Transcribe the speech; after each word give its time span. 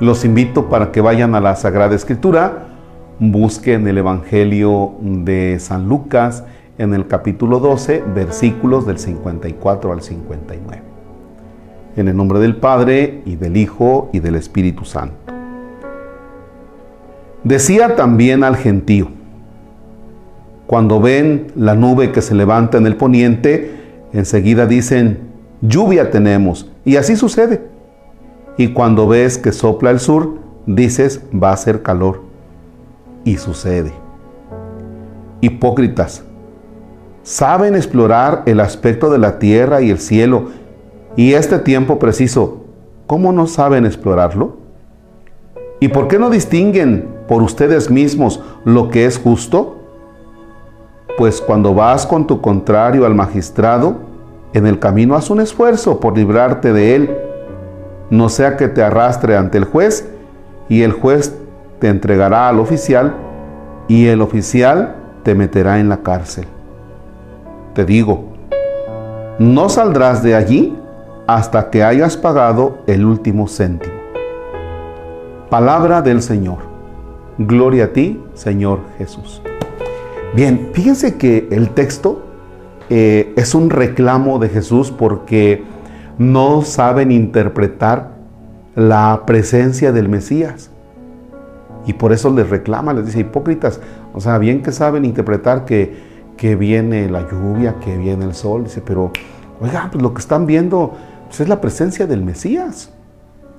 Los 0.00 0.24
invito 0.24 0.68
para 0.68 0.90
que 0.90 1.00
vayan 1.00 1.36
a 1.36 1.40
la 1.40 1.54
Sagrada 1.54 1.94
Escritura, 1.94 2.64
busquen 3.20 3.86
el 3.86 3.98
Evangelio 3.98 4.94
de 5.00 5.58
San 5.60 5.88
Lucas 5.88 6.42
en 6.78 6.94
el 6.94 7.06
capítulo 7.06 7.60
12, 7.60 8.02
versículos 8.12 8.88
del 8.88 8.98
54 8.98 9.92
al 9.92 10.02
59. 10.02 10.82
En 11.96 12.08
el 12.08 12.16
nombre 12.16 12.40
del 12.40 12.56
Padre 12.56 13.22
y 13.24 13.36
del 13.36 13.56
Hijo 13.56 14.10
y 14.12 14.18
del 14.18 14.34
Espíritu 14.34 14.84
Santo. 14.84 15.14
Decía 17.44 17.94
también 17.94 18.42
al 18.42 18.56
gentío, 18.56 19.10
cuando 20.66 20.98
ven 21.00 21.52
la 21.54 21.76
nube 21.76 22.10
que 22.10 22.20
se 22.20 22.34
levanta 22.34 22.78
en 22.78 22.86
el 22.86 22.96
poniente, 22.96 23.70
enseguida 24.12 24.66
dicen, 24.66 25.20
lluvia 25.60 26.10
tenemos, 26.10 26.68
y 26.84 26.96
así 26.96 27.14
sucede 27.14 27.73
y 28.56 28.72
cuando 28.72 29.08
ves 29.08 29.38
que 29.38 29.52
sopla 29.52 29.90
el 29.90 30.00
sur, 30.00 30.38
dices 30.66 31.22
va 31.32 31.52
a 31.52 31.56
ser 31.56 31.82
calor. 31.82 32.22
Y 33.24 33.38
sucede. 33.38 33.92
Hipócritas, 35.40 36.22
saben 37.22 37.74
explorar 37.74 38.42
el 38.46 38.60
aspecto 38.60 39.10
de 39.10 39.18
la 39.18 39.38
tierra 39.38 39.80
y 39.80 39.90
el 39.90 39.98
cielo 39.98 40.48
y 41.16 41.34
este 41.34 41.58
tiempo 41.58 41.98
preciso. 41.98 42.64
¿Cómo 43.06 43.32
no 43.32 43.46
saben 43.46 43.86
explorarlo? 43.86 44.56
¿Y 45.80 45.88
por 45.88 46.08
qué 46.08 46.18
no 46.18 46.30
distinguen 46.30 47.08
por 47.28 47.42
ustedes 47.42 47.90
mismos 47.90 48.40
lo 48.64 48.90
que 48.90 49.06
es 49.06 49.18
justo? 49.18 49.78
Pues 51.18 51.40
cuando 51.40 51.74
vas 51.74 52.06
con 52.06 52.26
tu 52.26 52.40
contrario 52.40 53.04
al 53.04 53.14
magistrado, 53.14 53.96
en 54.52 54.66
el 54.66 54.78
camino 54.78 55.14
haz 55.14 55.30
un 55.30 55.40
esfuerzo 55.40 56.00
por 56.00 56.16
librarte 56.16 56.72
de 56.72 56.94
él 56.94 57.16
no 58.10 58.28
sea 58.28 58.56
que 58.56 58.68
te 58.68 58.82
arrastre 58.82 59.36
ante 59.36 59.58
el 59.58 59.64
juez 59.64 60.08
y 60.68 60.82
el 60.82 60.92
juez 60.92 61.36
te 61.78 61.88
entregará 61.88 62.48
al 62.48 62.60
oficial 62.60 63.14
y 63.88 64.06
el 64.06 64.22
oficial 64.22 64.96
te 65.22 65.34
meterá 65.34 65.78
en 65.80 65.88
la 65.88 65.98
cárcel. 65.98 66.46
Te 67.74 67.84
digo, 67.84 68.32
no 69.38 69.68
saldrás 69.68 70.22
de 70.22 70.34
allí 70.34 70.76
hasta 71.26 71.70
que 71.70 71.82
hayas 71.82 72.16
pagado 72.16 72.78
el 72.86 73.04
último 73.04 73.48
céntimo. 73.48 73.94
Palabra 75.50 76.02
del 76.02 76.22
Señor. 76.22 76.58
Gloria 77.38 77.84
a 77.84 77.88
ti, 77.88 78.22
Señor 78.34 78.80
Jesús. 78.98 79.42
Bien, 80.34 80.70
fíjense 80.72 81.16
que 81.16 81.48
el 81.50 81.70
texto 81.70 82.22
eh, 82.90 83.32
es 83.36 83.54
un 83.54 83.70
reclamo 83.70 84.38
de 84.38 84.48
Jesús 84.48 84.90
porque 84.90 85.64
no 86.18 86.62
saben 86.62 87.10
interpretar 87.10 88.14
la 88.74 89.22
presencia 89.26 89.92
del 89.92 90.08
Mesías. 90.08 90.70
Y 91.86 91.94
por 91.94 92.12
eso 92.12 92.30
les 92.30 92.48
reclama, 92.48 92.92
les 92.92 93.06
dice, 93.06 93.20
hipócritas, 93.20 93.80
o 94.14 94.20
sea, 94.20 94.38
bien 94.38 94.62
que 94.62 94.72
saben 94.72 95.04
interpretar 95.04 95.64
que, 95.64 95.96
que 96.36 96.56
viene 96.56 97.10
la 97.10 97.28
lluvia, 97.28 97.76
que 97.80 97.96
viene 97.98 98.24
el 98.24 98.34
sol, 98.34 98.64
dice, 98.64 98.80
pero, 98.80 99.12
oiga, 99.60 99.88
pues 99.92 100.02
lo 100.02 100.14
que 100.14 100.20
están 100.20 100.46
viendo 100.46 100.92
pues 101.26 101.40
es 101.40 101.48
la 101.48 101.60
presencia 101.60 102.06
del 102.06 102.22
Mesías. 102.22 102.90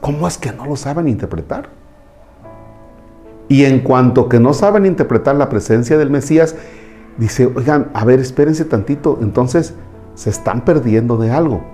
¿Cómo 0.00 0.26
es 0.28 0.38
que 0.38 0.52
no 0.52 0.66
lo 0.66 0.76
saben 0.76 1.08
interpretar? 1.08 1.68
Y 3.48 3.64
en 3.64 3.80
cuanto 3.80 4.28
que 4.28 4.40
no 4.40 4.54
saben 4.54 4.86
interpretar 4.86 5.36
la 5.36 5.48
presencia 5.48 5.98
del 5.98 6.08
Mesías, 6.08 6.56
dice, 7.18 7.50
oigan, 7.54 7.90
a 7.92 8.04
ver, 8.04 8.20
espérense 8.20 8.64
tantito, 8.64 9.18
entonces 9.20 9.74
se 10.14 10.30
están 10.30 10.64
perdiendo 10.64 11.16
de 11.18 11.30
algo 11.30 11.73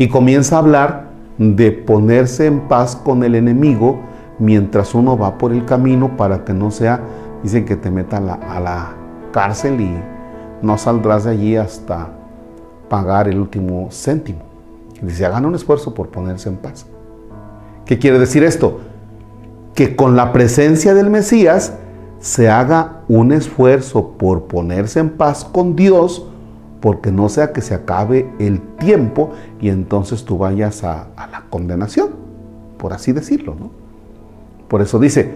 y 0.00 0.08
comienza 0.08 0.56
a 0.56 0.60
hablar 0.60 1.10
de 1.36 1.72
ponerse 1.72 2.46
en 2.46 2.60
paz 2.60 2.96
con 2.96 3.22
el 3.22 3.34
enemigo 3.34 4.00
mientras 4.38 4.94
uno 4.94 5.18
va 5.18 5.36
por 5.36 5.52
el 5.52 5.66
camino 5.66 6.16
para 6.16 6.42
que 6.42 6.54
no 6.54 6.70
sea, 6.70 7.02
dicen 7.42 7.66
que 7.66 7.76
te 7.76 7.90
metan 7.90 8.30
a 8.30 8.60
la, 8.60 8.94
cárcel 9.30 9.78
y 9.78 9.94
no 10.62 10.78
saldrás 10.78 11.24
de 11.24 11.32
allí 11.32 11.54
hasta 11.54 12.08
pagar 12.88 13.28
el 13.28 13.38
último 13.38 13.88
céntimo. 13.90 14.40
Dice, 15.02 15.26
hagan 15.26 15.44
un 15.44 15.54
esfuerzo 15.54 15.92
por 15.92 16.08
ponerse 16.08 16.48
en 16.48 16.56
paz. 16.56 16.86
¿Qué 17.84 17.98
quiere 17.98 18.18
decir 18.18 18.42
esto? 18.42 18.80
Que 19.74 19.96
con 19.96 20.16
la 20.16 20.32
presencia 20.32 20.94
del 20.94 21.10
Mesías 21.10 21.74
se 22.20 22.48
haga 22.48 23.02
un 23.06 23.32
esfuerzo 23.32 24.12
por 24.16 24.44
ponerse 24.44 24.98
en 24.98 25.10
paz 25.10 25.44
con 25.44 25.76
Dios 25.76 26.26
porque 26.80 27.12
no 27.12 27.28
sea 27.28 27.52
que 27.52 27.60
se 27.60 27.74
acabe 27.74 28.30
el 28.38 28.60
tiempo 28.78 29.32
y 29.60 29.68
entonces 29.68 30.24
tú 30.24 30.38
vayas 30.38 30.82
a, 30.82 31.08
la 31.16 31.44
condenación, 31.50 32.10
por 32.78 32.92
así 32.92 33.12
decirlo. 33.12 33.54
¿no? 33.58 33.70
Por 34.68 34.80
eso 34.80 34.98
dice, 34.98 35.30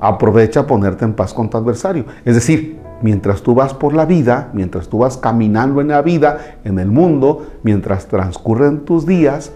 aprovecha 0.00 0.66
ponerte 0.66 1.04
en 1.04 1.14
paz 1.14 1.34
con 1.34 1.50
tu 1.50 1.56
adversario. 1.56 2.04
Es 2.24 2.36
decir, 2.36 2.78
mientras 3.02 3.42
tú 3.42 3.54
vas 3.54 3.74
por 3.74 3.92
la 3.92 4.06
vida, 4.06 4.50
mientras 4.52 4.88
tú 4.88 4.98
vas 4.98 5.16
caminando 5.16 5.80
en 5.80 5.88
la 5.88 6.02
vida, 6.02 6.58
en 6.64 6.78
el 6.78 6.90
mundo, 6.90 7.46
mientras 7.62 8.06
transcurren 8.06 8.84
tus 8.84 9.04
días, 9.04 9.52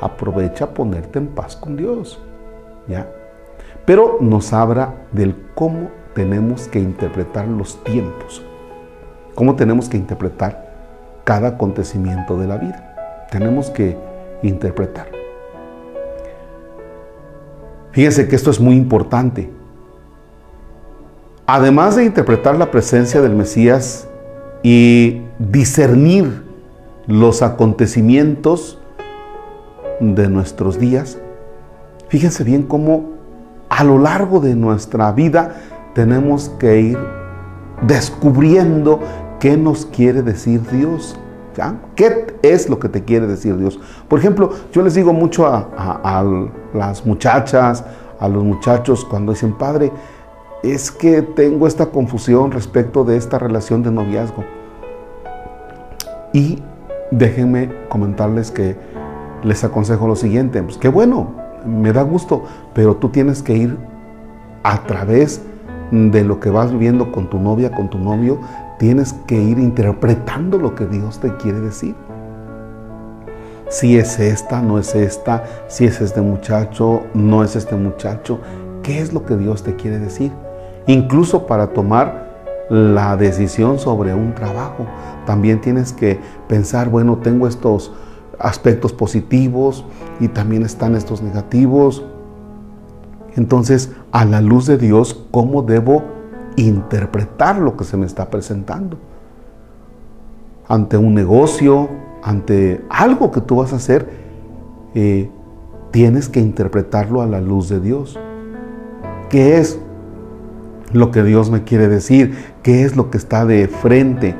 aprovecha 0.00 0.72
ponerte 0.72 1.18
en 1.18 1.28
paz 1.28 1.54
con 1.54 1.76
Dios. 1.76 2.18
¿Ya? 2.88 3.06
Pero 3.84 4.16
nos 4.20 4.54
habla 4.54 4.94
del 5.12 5.34
cómo 5.54 5.90
tenemos 6.14 6.66
que 6.68 6.80
interpretar 6.80 7.46
los 7.46 7.82
tiempos, 7.84 8.42
cómo 9.34 9.54
tenemos 9.54 9.88
que 9.88 9.98
interpretar 9.98 10.67
cada 11.28 11.48
acontecimiento 11.48 12.38
de 12.38 12.46
la 12.46 12.56
vida. 12.56 13.26
Tenemos 13.30 13.68
que 13.68 13.98
interpretar. 14.42 15.08
Fíjense 17.90 18.28
que 18.28 18.34
esto 18.34 18.50
es 18.50 18.58
muy 18.58 18.76
importante. 18.76 19.50
Además 21.46 21.96
de 21.96 22.06
interpretar 22.06 22.56
la 22.56 22.70
presencia 22.70 23.20
del 23.20 23.34
Mesías 23.34 24.08
y 24.62 25.20
discernir 25.38 26.44
los 27.06 27.42
acontecimientos 27.42 28.78
de 30.00 30.30
nuestros 30.30 30.78
días, 30.78 31.18
fíjense 32.08 32.42
bien 32.42 32.62
cómo 32.62 33.04
a 33.68 33.84
lo 33.84 33.98
largo 33.98 34.40
de 34.40 34.54
nuestra 34.54 35.12
vida 35.12 35.56
tenemos 35.92 36.48
que 36.58 36.80
ir 36.80 36.98
descubriendo 37.82 39.00
¿Qué 39.40 39.56
nos 39.56 39.86
quiere 39.86 40.22
decir 40.22 40.62
Dios? 40.70 41.18
¿Qué 41.94 42.34
es 42.42 42.68
lo 42.68 42.78
que 42.78 42.88
te 42.88 43.04
quiere 43.04 43.26
decir 43.26 43.56
Dios? 43.56 43.78
Por 44.08 44.18
ejemplo, 44.18 44.50
yo 44.72 44.82
les 44.82 44.94
digo 44.94 45.12
mucho 45.12 45.46
a, 45.46 46.24
las 46.74 47.04
muchachas, 47.04 47.84
a 48.18 48.28
los 48.28 48.44
muchachos 48.44 49.04
cuando 49.04 49.32
dicen, 49.32 49.52
Padre, 49.52 49.92
es 50.62 50.90
que 50.90 51.22
tengo 51.22 51.66
esta 51.66 51.86
confusión 51.86 52.50
respecto 52.50 53.04
de 53.04 53.16
esta 53.16 53.38
relación 53.38 53.82
de 53.82 53.90
noviazgo. 53.90 54.44
Y 56.32 56.62
déjenme 57.10 57.70
comentarles 57.88 58.50
que 58.50 58.76
les 59.42 59.62
aconsejo 59.64 60.06
lo 60.06 60.16
siguiente, 60.16 60.62
pues 60.62 60.76
qué 60.78 60.88
bueno, 60.88 61.30
me 61.64 61.92
da 61.92 62.02
gusto, 62.02 62.44
pero 62.74 62.96
tú 62.96 63.08
tienes 63.08 63.42
que 63.42 63.56
ir 63.56 63.76
a 64.62 64.82
través 64.84 65.42
de 65.90 66.24
lo 66.24 66.38
que 66.40 66.50
vas 66.50 66.72
viviendo 66.72 67.12
con 67.12 67.30
tu 67.30 67.38
novia, 67.38 67.72
con 67.72 67.88
tu 67.88 67.98
novio, 67.98 68.40
tienes 68.78 69.12
que 69.26 69.34
ir 69.34 69.58
interpretando 69.58 70.58
lo 70.58 70.74
que 70.74 70.86
Dios 70.86 71.18
te 71.18 71.36
quiere 71.36 71.60
decir. 71.60 71.94
Si 73.68 73.98
es 73.98 74.18
esta, 74.18 74.62
no 74.62 74.78
es 74.78 74.94
esta, 74.94 75.44
si 75.68 75.84
es 75.84 76.00
este 76.00 76.22
muchacho, 76.22 77.02
no 77.12 77.44
es 77.44 77.54
este 77.54 77.76
muchacho, 77.76 78.40
¿qué 78.82 79.00
es 79.00 79.12
lo 79.12 79.26
que 79.26 79.36
Dios 79.36 79.62
te 79.62 79.76
quiere 79.76 79.98
decir? 79.98 80.32
Incluso 80.86 81.46
para 81.46 81.74
tomar 81.74 82.28
la 82.70 83.16
decisión 83.16 83.78
sobre 83.78 84.14
un 84.14 84.34
trabajo, 84.34 84.86
también 85.26 85.60
tienes 85.60 85.92
que 85.92 86.18
pensar, 86.48 86.88
bueno, 86.88 87.18
tengo 87.18 87.46
estos 87.46 87.92
aspectos 88.38 88.92
positivos 88.92 89.84
y 90.20 90.28
también 90.28 90.62
están 90.62 90.94
estos 90.94 91.20
negativos. 91.20 92.04
Entonces, 93.36 93.92
a 94.12 94.24
la 94.24 94.40
luz 94.40 94.66
de 94.66 94.78
Dios, 94.78 95.26
¿cómo 95.30 95.62
debo 95.62 96.02
interpretar 96.58 97.58
lo 97.58 97.76
que 97.76 97.84
se 97.84 97.96
me 97.96 98.06
está 98.06 98.30
presentando. 98.30 98.98
Ante 100.66 100.96
un 100.96 101.14
negocio, 101.14 101.88
ante 102.22 102.84
algo 102.90 103.30
que 103.30 103.40
tú 103.40 103.56
vas 103.56 103.72
a 103.72 103.76
hacer, 103.76 104.08
eh, 104.94 105.30
tienes 105.90 106.28
que 106.28 106.40
interpretarlo 106.40 107.22
a 107.22 107.26
la 107.26 107.40
luz 107.40 107.68
de 107.68 107.80
Dios. 107.80 108.18
¿Qué 109.30 109.58
es 109.58 109.78
lo 110.92 111.10
que 111.10 111.22
Dios 111.22 111.50
me 111.50 111.64
quiere 111.64 111.88
decir? 111.88 112.36
¿Qué 112.62 112.84
es 112.84 112.96
lo 112.96 113.10
que 113.10 113.18
está 113.18 113.46
de 113.46 113.68
frente? 113.68 114.34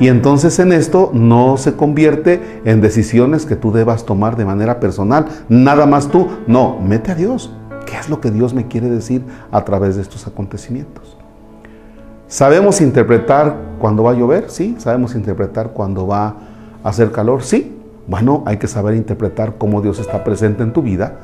Y 0.00 0.08
entonces 0.08 0.58
en 0.58 0.72
esto 0.72 1.10
no 1.12 1.56
se 1.56 1.74
convierte 1.74 2.40
en 2.64 2.80
decisiones 2.80 3.46
que 3.46 3.54
tú 3.54 3.70
debas 3.70 4.04
tomar 4.06 4.36
de 4.36 4.44
manera 4.44 4.80
personal, 4.80 5.26
nada 5.48 5.86
más 5.86 6.08
tú. 6.08 6.26
No, 6.48 6.80
mete 6.80 7.12
a 7.12 7.14
Dios. 7.14 7.52
¿Qué 7.86 7.96
es 7.96 8.08
lo 8.08 8.20
que 8.20 8.30
Dios 8.30 8.54
me 8.54 8.66
quiere 8.66 8.90
decir 8.90 9.22
a 9.52 9.64
través 9.64 9.96
de 9.96 10.02
estos 10.02 10.26
acontecimientos? 10.26 11.13
¿Sabemos 12.34 12.80
interpretar 12.80 13.54
cuando 13.78 14.02
va 14.02 14.10
a 14.10 14.14
llover? 14.14 14.50
Sí. 14.50 14.74
¿Sabemos 14.78 15.14
interpretar 15.14 15.70
cuando 15.70 16.08
va 16.08 16.34
a 16.82 16.88
hacer 16.88 17.12
calor? 17.12 17.44
Sí. 17.44 17.80
Bueno, 18.08 18.42
hay 18.44 18.56
que 18.56 18.66
saber 18.66 18.96
interpretar 18.96 19.54
cómo 19.56 19.80
Dios 19.82 20.00
está 20.00 20.24
presente 20.24 20.64
en 20.64 20.72
tu 20.72 20.82
vida. 20.82 21.20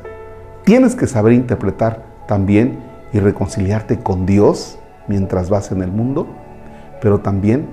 tienes 0.62 0.94
que 0.94 1.08
saber 1.08 1.32
interpretar 1.32 2.04
también 2.28 2.78
y 3.12 3.18
reconciliarte 3.18 3.98
con 3.98 4.24
Dios 4.24 4.78
mientras 5.08 5.50
vas 5.50 5.72
en 5.72 5.82
el 5.82 5.90
mundo, 5.90 6.28
pero 7.02 7.18
también, 7.18 7.66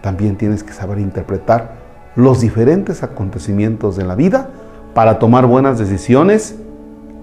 también 0.00 0.36
tienes 0.36 0.62
que 0.62 0.72
saber 0.72 1.00
interpretar 1.00 1.72
los 2.14 2.40
diferentes 2.40 3.02
acontecimientos 3.02 3.96
de 3.96 4.04
la 4.04 4.14
vida 4.14 4.50
para 4.94 5.18
tomar 5.18 5.46
buenas 5.46 5.80
decisiones, 5.80 6.54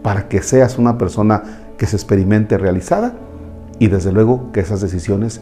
para 0.02 0.28
que 0.28 0.42
seas 0.42 0.78
una 0.78 0.98
persona 0.98 1.42
que 1.78 1.86
se 1.86 1.96
experimente 1.96 2.58
realizada 2.58 3.14
y 3.80 3.88
desde 3.88 4.12
luego 4.12 4.52
que 4.52 4.60
esas 4.60 4.82
decisiones 4.82 5.42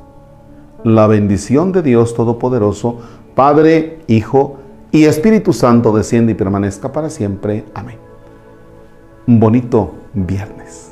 La 0.83 1.05
bendición 1.05 1.71
de 1.71 1.83
Dios 1.83 2.15
Todopoderoso, 2.15 2.99
Padre, 3.35 3.99
Hijo 4.07 4.57
y 4.91 5.05
Espíritu 5.05 5.53
Santo 5.53 5.91
desciende 5.95 6.31
y 6.31 6.35
permanezca 6.35 6.91
para 6.91 7.09
siempre. 7.09 7.65
Amén. 7.73 7.97
Un 9.27 9.39
bonito 9.39 9.91
viernes. 10.13 10.90